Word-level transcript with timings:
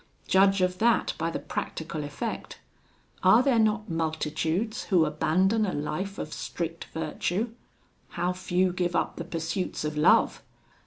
Judge 0.27 0.61
of 0.61 0.79
that 0.79 1.13
by 1.19 1.29
the 1.29 1.37
practical 1.37 2.03
effect: 2.03 2.57
are 3.21 3.43
there 3.43 3.59
not 3.59 3.87
multitudes 3.87 4.85
who 4.85 5.05
abandon 5.05 5.63
a 5.63 5.73
life 5.75 6.17
of 6.17 6.33
strict 6.33 6.85
virtue? 6.85 7.51
how 8.17 8.33
few 8.33 8.73
give 8.73 8.95
up 8.95 9.17
the 9.17 9.23
pursuits 9.23 9.85
of 9.85 9.95
love! 9.95 10.41